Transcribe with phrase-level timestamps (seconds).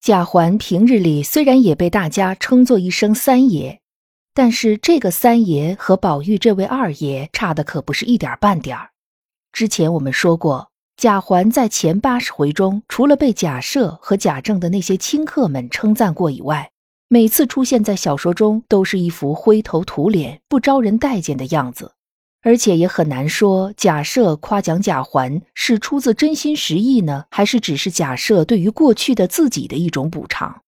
[0.00, 3.80] 贾环平日里虽然也被大家称作一声三爷，
[4.32, 8.90] 但是这个三爷和宝玉这位二爷差的可不是一点半点儿。
[9.52, 16.70] 之前我们说过，贾环在前八十回中，除了被贾赦和贾政的那些亲客们称赞过以外，
[17.08, 21.92] 每次出现在小说中都是一副灰头土脸、不招人待见的样子。
[22.42, 30.62] 而且也很难说，假设夸奖贾环是出自真心实意呢，还是只是假设对于过去的自己的一种补偿？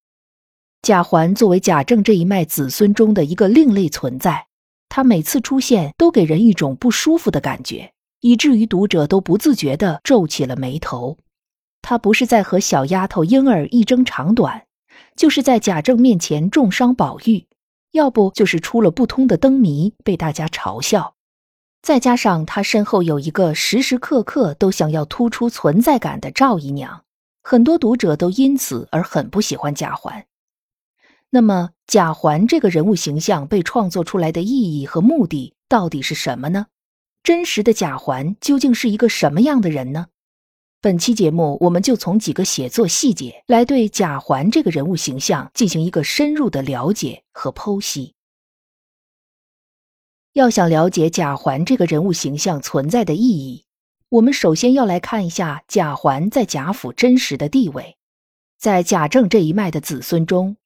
[0.83, 4.47] 贾环作为贾政这一脉子孙中的一个另类存在，
[4.89, 11.19] 他每次出现都给人一种不舒服的感觉，以至于读者都不自觉地皱起了眉头。
[11.83, 14.65] 他不是在和小丫头莺儿一争长短，
[15.17, 17.47] 就是在贾政面前重伤宝玉，
[17.93, 21.15] 要不就是出了不通的灯谜，被大家嘲笑。
[21.83, 27.05] 再加上他身后有一个时时刻刻都想要突出存在感的赵姨娘，
[27.43, 30.27] 很多读者都因此而很不喜欢贾环。
[31.31, 36.67] 那么，贾环这个人物形象被创作出来的意义和目的到底是什么呢？
[37.23, 40.09] 真实的贾环究竟是一个什么样的人呢？
[40.83, 48.15] 本期节目，我们就从几个写作细节来对贾环这个人物形象进行一个深入的了解和剖析。
[50.33, 53.65] 要想了解贾环这个人物形象存在的意义，
[54.09, 57.97] 我们首先要来看一下贾环在贾府真实的地位。
[58.57, 60.57] 在贾政这一脉的子孙中，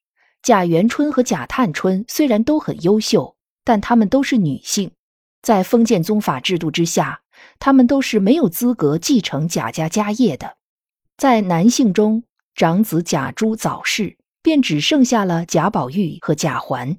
[0.42, 4.90] 贾元春和贾探春虽然都很优秀，但她们都是女性，
[5.40, 7.22] 在封建宗法制度之下，
[7.58, 10.58] 她们都是没有资格继承贾家家业的。
[11.16, 12.24] 在男性中，
[12.54, 16.98] 长子贾珠早逝，便只剩下了贾宝玉和贾环。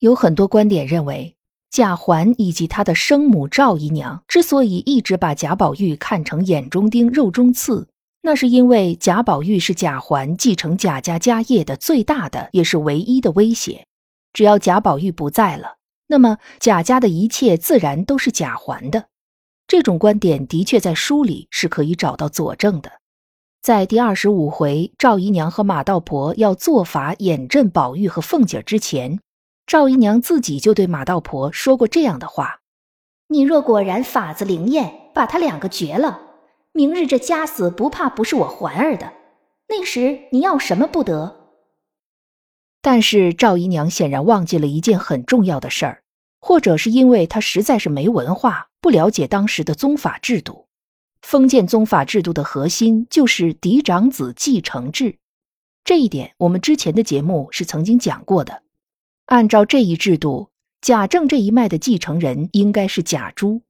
[0.00, 1.35] 有很多观点认为。
[1.76, 7.86] 贾环以及他的生母赵姨娘之所以一直把贾宝玉看成眼中钉、肉中刺，
[8.22, 13.86] 那是因为贾宝玉是贾环继承贾家家业的最大的也是唯一的威胁。
[14.32, 15.76] 只要贾宝玉不在了，
[16.06, 19.08] 那么贾家的一切自然都是贾环的。
[19.68, 22.90] 这种观点的确在书里是可以找到佐证的。
[23.60, 29.20] 在第二十五回，赵姨娘和马道婆要做法掩镇宝玉和凤姐之前。
[29.66, 32.60] 赵姨娘自己就对马道婆说过这样的话
[33.26, 36.20] ：“你若果然法子灵验，把他两个绝了，
[36.70, 39.12] 明日这家死不怕不是我环儿的。
[39.68, 41.50] 那时你要什么不得？”
[42.80, 46.04] 但是赵姨娘显然忘记了一件很重要的事儿，
[46.38, 50.68] 或者是因为她实在是没文化，不了解当时的宗法制度。
[51.22, 55.18] 封建宗法制度的核心就是嫡长子继承制，
[55.82, 58.62] 这一点我们之前的节目是曾经讲过的。
[59.26, 60.50] 按照这一制度，
[60.80, 63.62] 贾政这一脉的继承人应该是贾珠，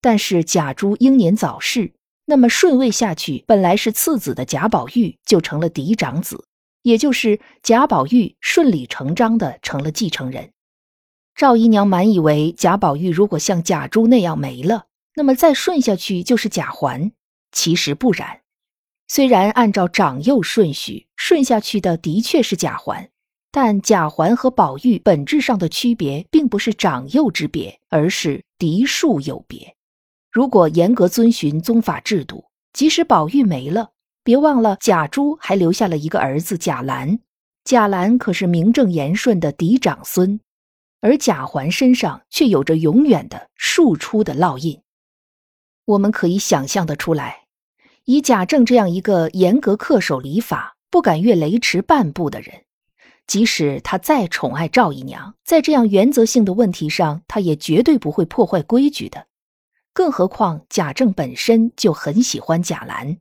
[0.00, 1.92] 但是贾珠英年早逝，
[2.24, 6.46] 那么顺位下去，本来是次子的贾宝玉就成了嫡长子，
[6.80, 10.52] 也就是贾宝玉顺理成章的成了继承人。
[11.34, 17.12] 赵姨娘满以为贾宝玉如果像贾珠那样没了，那么再顺下去就是贾环，
[17.50, 18.40] 其实不然。
[19.08, 23.10] 虽然按照长幼顺序顺下去的的确是贾环。
[23.54, 29.76] 但贾环和宝玉本质上的区别，并不是长幼之别，而是嫡庶有别。
[30.30, 33.90] 如果严格遵循宗法制度，即使宝玉没了，
[34.24, 37.18] 别忘了贾珠还留下了一个儿子贾兰。
[37.64, 40.40] 贾兰可是名正言顺的嫡长孙，
[41.02, 44.80] 而贾环身上却有着永远的庶出的烙印。
[45.84, 47.42] 我们可以想象得出来，
[48.06, 52.64] 以贾政这样一个严格恪守礼法、不敢越雷池半步的人。
[53.26, 59.26] 即使他再宠爱赵姨娘，在这样原则性的问题上，他也绝对不会破坏规矩的。
[59.94, 63.18] 更何况贾政本身就很喜欢贾兰，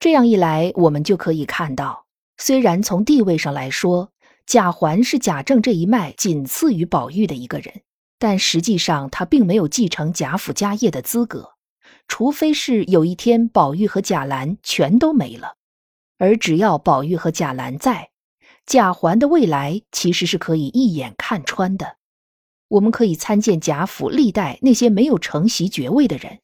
[0.00, 2.06] 这样一来，我们就可以看到，
[2.36, 4.10] 虽然从地位上来说，
[4.46, 7.82] 贾环是贾政这一脉仅次于宝玉的一个人，
[8.18, 11.52] 但实际上他并没有继承贾府家业的资格，
[12.08, 15.56] 除非是有一天宝玉和贾兰全都没了，
[16.18, 18.10] 而只要宝玉和贾兰在。
[18.66, 21.96] 贾环的未来其实是可以一眼看穿的。
[22.68, 26.40] 我们可以参见贾府历代那些没有承袭爵位的人，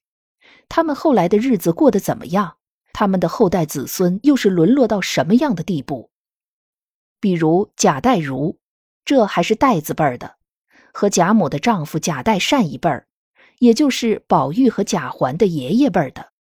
[0.69, 2.59] 他们后来的日子过得怎么样，
[2.93, 6.11] 他们的后代子孙又是沦落到什么样的地步？
[7.19, 8.59] 比如贾代儒，
[9.05, 10.37] 这还是代字辈儿的，
[10.93, 13.09] 和贾母的丈夫贾代善一辈儿，
[13.59, 16.31] 也就是宝玉和贾环的爷爷辈儿的。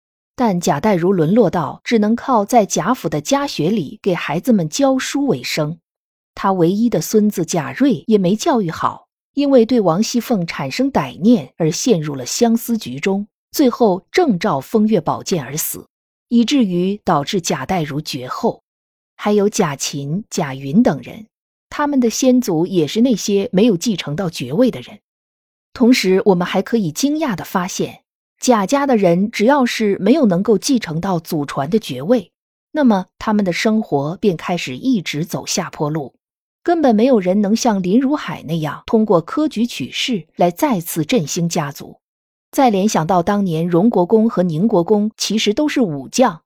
[0.42, 5.78] 但贾代儒沦落到只能靠在贾府的家学里给孩子们教书为生，
[6.34, 15.88] 他唯一的孙子贾瑞也没教育好，因为对王熙凤产生歹念而陷入了相思局中，最后正照风月宝剑而死，
[16.28, 18.64] 以至于导致贾代儒绝后。
[19.16, 21.28] 还有贾琴、贾云等人，
[21.70, 25.02] 他们的先祖也是那些没有继承到爵位的人。
[25.72, 28.01] 同时，我们还可以惊讶地发现。
[28.42, 32.32] 贾家的人只要是没有能够继承到祖传的爵位，
[32.72, 36.16] 那么他们的生活便开始一直走下坡路，
[36.64, 41.98] 根本没有人能像林如海那样通过科举取士来再次振兴家族。
[42.50, 46.42] 再联想到当年荣国公和宁国公其实都是武将，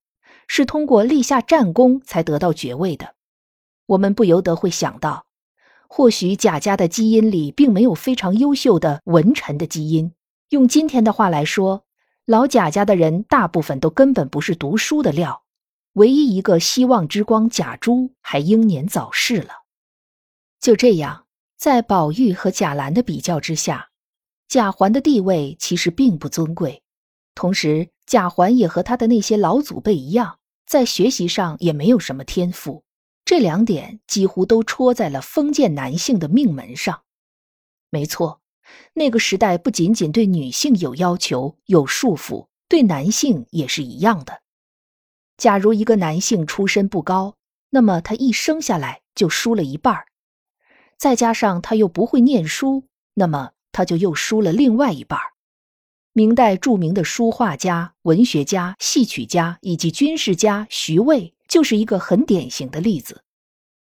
[0.50, 3.16] 是通过立下战功才得到爵位的，
[3.86, 5.24] 我们不由得会想到，
[5.88, 10.12] 或许贾家的基因里并没有非常优秀的文臣的基因。
[10.50, 11.85] 用今天的话来说，
[12.26, 15.44] 老贾家的人大部分都根本不是读书的料，
[15.94, 19.66] 唯一一个希望之光贾珠还英年早逝了。
[20.60, 23.90] 就这样，在宝玉和贾兰的比较之下，
[24.48, 26.82] 贾环的地位其实并不尊贵。
[27.36, 32.84] 同时，贾环也和他的那些老祖辈一样，在学习上也没有什么天赋。
[33.24, 37.04] 这两点几乎都戳在了封建男性的命门上。
[37.92, 38.42] 没错。
[38.94, 44.42] 那个时代不仅仅对女性有要求、有束缚，对男性也是一样的。
[45.38, 47.36] 假如一个男性出身不高，
[47.72, 50.06] 那么他一生下来就输了一半儿；
[50.98, 52.86] 再加上他又不会念书，
[53.16, 55.34] 那么他就又输了另外一半儿。
[56.14, 63.22] 明代著名的书画家、文学家、戏曲家以及军事家徐渭就是一个很典型的例子。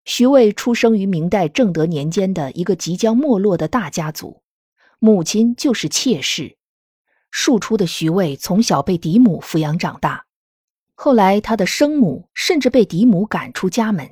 [0.05, 4.41] 徐渭出生于明代正德年间的一个即将没落的大家族。
[5.03, 6.57] 母亲就是妾室，
[7.31, 10.27] 庶出的徐渭从小被嫡母抚养长大，
[10.93, 14.07] 后来他的生母甚至被嫡母赶出家门，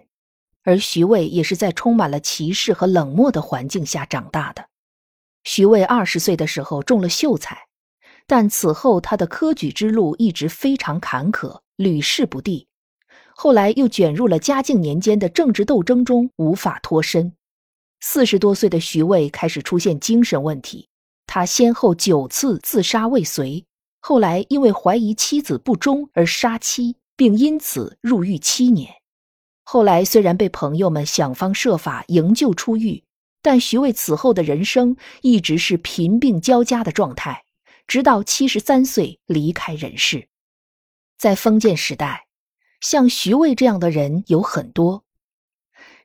[0.64, 4.66] 而徐渭也是在充满了歧视和冷漠的环境下长大的。
[5.44, 7.68] 徐渭二十岁的时候中了秀才，
[8.26, 12.68] 但此后他的科举之路一直非常坎坷，屡试不第，
[13.36, 17.36] 后来又卷入了嘉靖年间的政治斗争中，无法脱身。
[18.02, 20.88] 四十多岁的徐渭开始出现精神问题，
[21.28, 23.66] 他先后九次自杀未遂，
[24.00, 28.94] 后来因为怀疑妻子不忠而杀妻，并因此入狱七年。
[29.64, 33.04] 后来虽然被朋友们想方设法营救出狱，
[33.42, 37.44] 但徐渭此后的人生一直是贫病交加的状态，
[37.86, 40.28] 直到七十三岁离开人世。
[41.18, 42.28] 在封建时代，
[42.80, 45.04] 像徐渭这样的人有很多。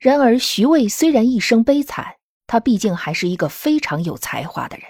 [0.05, 2.17] 然而，徐渭虽然一生悲惨，
[2.47, 4.85] 他毕竟还是一个非常有才华的人，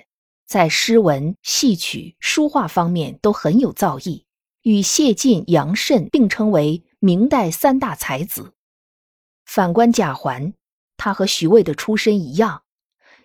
[0.44, 4.24] 在诗文、戏曲、书画方面都很有造诣，
[4.62, 8.54] 与谢晋、杨慎并称为明代三大才子。
[9.46, 10.52] 反观贾环，
[10.96, 12.64] 他和徐渭的出身一样，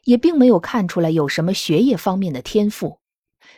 [0.04, 3.00] 也并没有看出来有什么学业方面的天赋，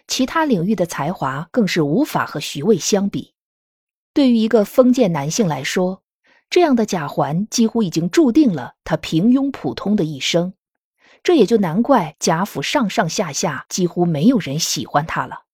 [0.08, 3.34] 其他领域的才华更是无法和徐渭相比。
[4.14, 6.01] 对于一个封建男性来说，
[6.52, 10.54] 这样的贾环几乎已经注定了他平庸普通的一生，
[11.24, 15.46] 这也就难怪贾府上上下下几乎没有人喜欢他了。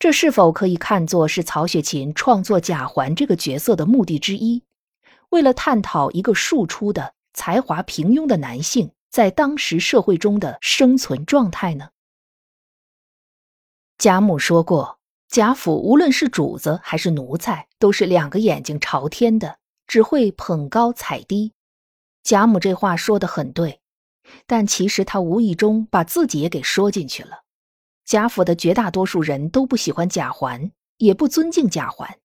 [0.00, 4.64] 这是否可以看作是曹雪芹创作贾环这个角色的目的之一？
[5.28, 11.90] 为了探讨一个庶出的才华平庸的男性在当时社会中的生存状态呢？
[13.96, 14.98] 贾母说过，
[15.28, 19.59] 贾府无论是主子还是奴才，都是两个眼睛朝天的。
[19.90, 21.52] 只会捧高踩低，
[22.22, 23.80] 贾母这话说的很对，
[24.46, 27.42] 但其实她无意中把自己也给说进去了。
[28.04, 32.20] 贾府的绝大多数人都不喜欢贾环，也不尊敬贾环。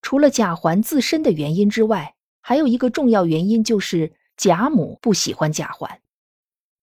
[0.00, 6.00] 除了贾环自身的原因之外，还有一个重要原因就是贾母不喜欢贾环。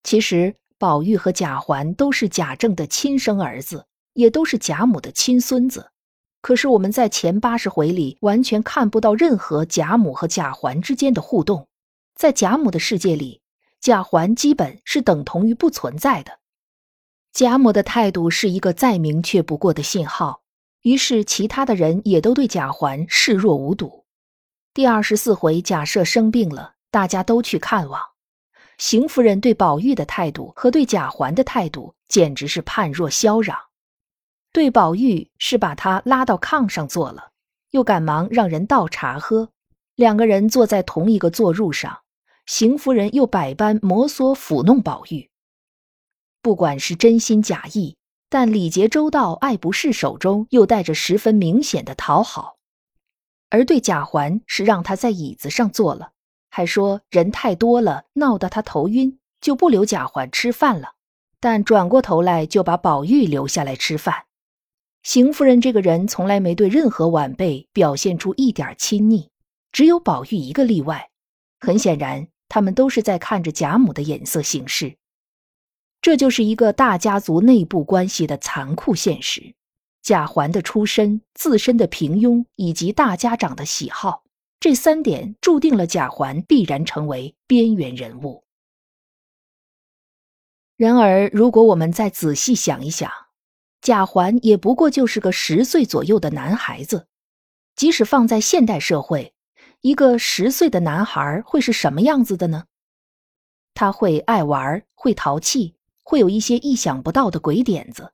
[0.04, 5.92] 其实宝玉和贾环都是贾政的亲生儿子，也都是贾母的亲孙子。
[6.42, 11.68] 可是我们在前八十回里完全看不到任何贾母和贾环之间的互动，
[12.16, 13.42] 在贾母的世界里，
[13.82, 16.40] 贾环基本是等同于不存在的。
[17.32, 20.42] 贾母的态度是一个再明确不过的信号，
[20.82, 24.06] 于是其他的人也都对贾环视若无睹。
[24.74, 28.02] 第二十四回，贾赦生病了，大家都去看望。
[28.78, 33.56] 邢夫人对宝玉的态度和对贾环的态度简直是判若霄壤。
[34.60, 37.32] 对宝玉是把他拉到炕上坐了，
[37.72, 39.52] 又赶忙让人倒茶喝。
[39.96, 42.02] 两个人坐在同一个坐褥上，
[42.46, 45.30] 邢夫人又百般摩挲抚弄宝玉。
[46.42, 47.96] 不管是真心假意，
[48.28, 52.58] 但礼节周到、爱不释手中又带着十分明显的讨好。
[53.50, 56.12] 而对贾环是让他在椅子上坐了，
[56.50, 60.96] 还说人太多了，闹得他头晕，就不留贾环吃饭了。
[61.40, 64.26] 但转过头来就把宝玉留下来吃饭。
[65.10, 69.32] 邢夫人这个人从来没对任何晚辈表现出一点亲昵，
[69.72, 71.10] 只有宝玉一个例外。
[71.60, 74.98] 很显然，他们都是在看着贾母的眼色行事。
[76.00, 79.56] 这就是一个大家族内部关系的残酷现实。
[80.04, 84.22] 贾环的出身、自身的平庸以及大家长的喜好，
[84.60, 88.44] 这三点注定了贾环必然成为边缘人物。
[90.78, 93.12] 然而，如果我们再仔细想一想，
[93.82, 97.08] 贾环也不过就是个十岁左右的男孩子。
[97.76, 99.34] 即使放在现代社会，
[99.82, 102.66] 一个十岁的男孩会是什么样子的呢？
[103.74, 108.12] 他会爱玩，会淘气，会有一些意想不到的鬼点子。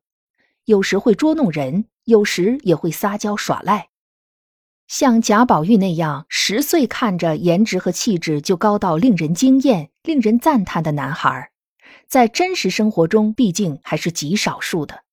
[0.65, 3.89] 有时会捉弄人，有时也会撒娇耍赖。
[4.87, 11.49] 像贾宝玉那样十岁看着颜值和气质就高到令人惊艳、令人赞叹的男孩，
[12.07, 15.04] 在真实生活中毕竟还是极少数的。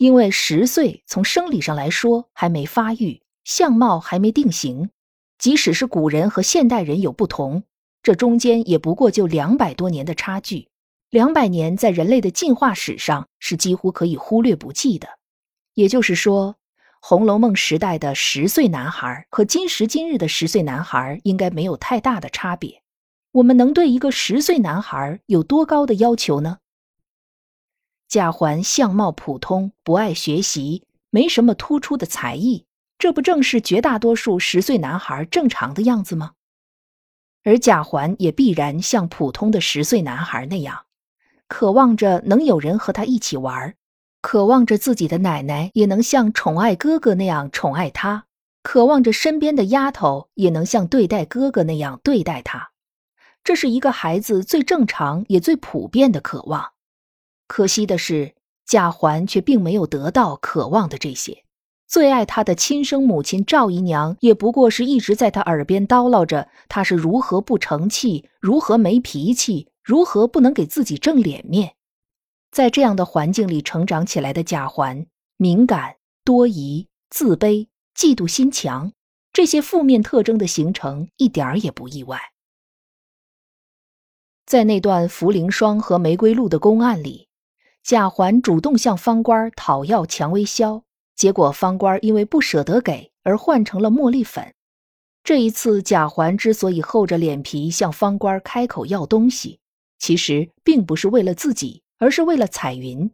[0.00, 4.88] 因为十岁从生理上来说还没发育，相貌还没定型。
[5.36, 7.64] 即使是古人和现代人有不同，
[8.02, 10.68] 这中间也不过就两百多年的差距。
[11.10, 15.06] 两百年在人类的进化史上是几乎可以忽略不计的，
[15.74, 16.54] 也就是说，
[17.02, 22.80] 《红楼梦》时代的十岁男孩和今时今日的十岁男孩应该没有太大的差别。
[23.32, 26.56] 我们能对一个十岁男孩有多高的要求呢？
[28.10, 32.66] 贾环相貌普通，不爱学习，没什么突出的才艺，
[32.98, 36.32] 这不正是绝大多数十岁男孩正常的样子吗？
[37.44, 40.86] 而贾环也必然像普通的十岁男孩那样。
[41.46, 43.76] 渴望着能有人和他一起玩，
[44.20, 48.24] 渴望着自己的奶奶也能像宠爱哥哥那样宠爱他，
[48.64, 52.72] 渴望着身边的丫头也能像对待哥哥那样对待他。
[53.44, 56.72] 这是一个孩子最正常也最普遍的渴望。
[57.50, 61.42] 可惜的是，贾环却并没有得到渴望的这些。
[61.88, 69.66] 最爱他的亲生母亲赵姨娘，也不过是一直在他耳边叨唠着他是如何不成器，如何没脾气。
[69.82, 71.74] 如何不能给自己正脸面？
[72.52, 75.04] 在这样的环境里成长起来的贾环，
[75.36, 77.66] 敏感、多疑、自卑、
[77.96, 78.92] 嫉妒心强，
[79.32, 82.20] 这些负面特征的形成一点儿也不意外。
[84.46, 87.26] 在那段茯苓霜和玫瑰露的公案里，
[87.82, 90.84] 贾环主动向方官讨要蔷薇销，
[91.16, 94.54] 结果方官因为不舍得给，而换成了茉莉粉。
[95.24, 99.60] 这一次，贾环之所以厚着脸皮向方官开口要东西，
[99.98, 103.10] 其实并不是为了自己，而是为了彩云。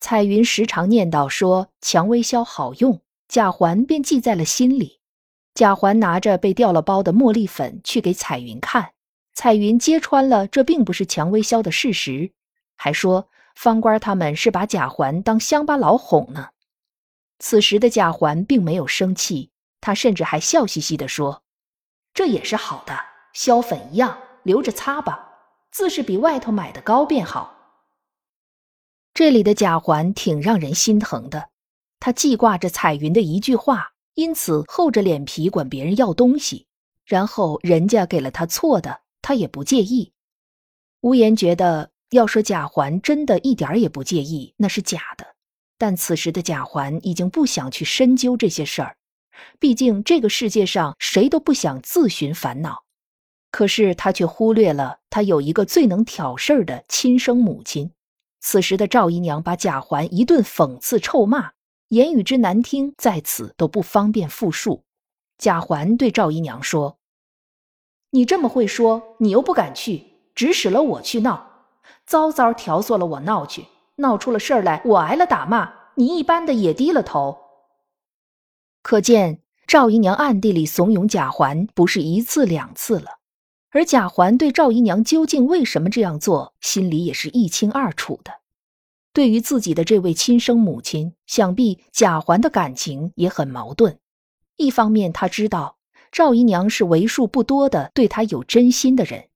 [0.00, 5.00] 彩云时常念叨说蔷薇销好用，贾环便记在了心里。
[5.54, 8.92] 贾环拿着被掉了包的茉莉粉去给彩云看，
[9.34, 12.30] 彩云揭穿了这并不是蔷薇销的事实，
[12.76, 13.28] 还说
[13.62, 16.48] 方官他们是把贾环当乡巴佬哄呢。
[17.38, 19.50] 此时的贾环并没有生气，
[19.82, 21.42] 他甚至还笑嘻嘻地说
[22.14, 22.98] ：“这也是好的，
[23.34, 25.28] 削粉一样，留着擦吧。”
[25.70, 27.54] 自是比外头买的高便好。
[29.12, 31.50] 这里的贾环挺让人心疼的，
[31.98, 36.66] 他记挂着彩云的一句话，因此厚着脸皮管别人要东西，
[37.04, 40.14] 然后人家给了他错的，他也不介意。
[41.02, 45.36] 无言觉得，要说贾环真的一点也不介意，那是假的。
[45.78, 48.96] 但此时的贾环已经不想去深究这些事儿，
[49.58, 52.84] 毕竟这个世界上谁都不想自寻烦恼。
[53.50, 57.92] 可是他却忽略了，他有一个最能挑事儿的亲生母亲。
[58.40, 61.52] 此时的赵姨娘把贾环一顿讽刺臭骂，
[61.88, 64.84] 言语之难听，在此都不方便复述。
[65.38, 66.98] 贾环对赵姨娘说
[68.10, 71.49] ：“你这么会说，你又不敢去，指使了我去闹，
[72.10, 77.38] 早早挑唆了我闹去，闹出了事儿来，我挨了打骂，你一般的也低了头。
[78.82, 83.20] 可见赵姨娘暗地里怂恿贾环，不是一次两次了。”
[83.70, 88.32] 而贾环对赵姨娘究竟为什么这样做，心里也是一清二楚的。
[89.12, 94.00] 对于自己的这位亲生母亲，想必贾环的感情也很矛盾。
[94.56, 95.76] 一方面，他知道
[96.10, 99.28] 赵姨娘是为数不多的对他有真心的人；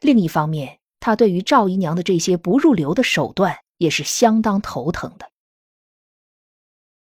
[0.00, 5.30] 另一方面，他对于赵姨娘的这些不入流的手段也是相当头疼的。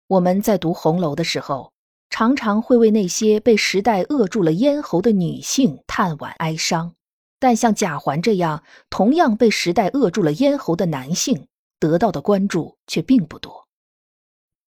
[0.07, 1.71] 我们在读红楼的时候。
[2.11, 6.93] 常常会为那些被时代扼住了咽喉的女性叹惋哀伤，
[7.39, 11.47] 但像贾环这样同样被时代扼住了咽喉的男性，
[11.77, 13.67] 得到的关注却并不多。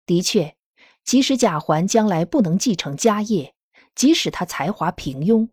[0.06, 0.56] 的确，
[1.04, 3.54] 即使贾环将来不能继承家业，
[3.94, 5.48] 即使他才华平庸，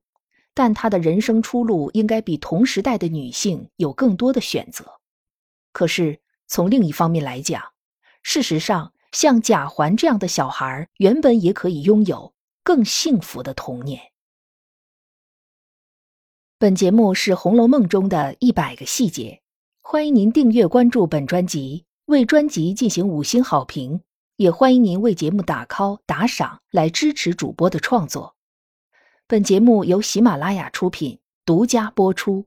[0.53, 4.85] 但她的人生出路应该比同时代的女性有更多的选择。
[5.71, 7.63] 可是从另一方面来讲，
[8.21, 8.91] 事实上。
[9.13, 12.33] 像贾环这样的小孩，原本也可以拥有
[12.63, 14.01] 更幸福的童年。
[16.57, 19.43] 本节目是《红楼梦》中的一百个细节，
[19.83, 24.01] 欢迎您订阅关注本专辑，为专辑进行五星好评，
[24.37, 28.35] 也欢迎您为节目打 call 打赏来支持主播的创作。
[29.33, 32.45] 本节目由喜马拉雅出品，独家播出。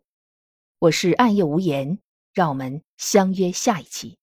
[0.78, 1.98] 我是暗夜无言，
[2.32, 4.18] 让我们相约下一期。